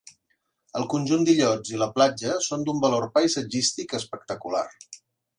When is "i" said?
1.73-1.81